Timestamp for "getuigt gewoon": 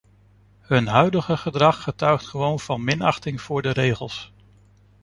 1.83-2.59